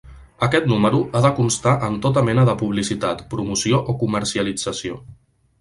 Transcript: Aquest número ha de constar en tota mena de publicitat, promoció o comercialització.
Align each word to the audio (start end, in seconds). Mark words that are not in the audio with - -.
Aquest 0.45 0.69
número 0.71 1.01
ha 1.19 1.21
de 1.25 1.31
constar 1.41 1.73
en 1.89 1.99
tota 2.07 2.25
mena 2.31 2.45
de 2.51 2.57
publicitat, 2.63 3.21
promoció 3.35 3.85
o 3.95 3.99
comercialització. 4.05 4.99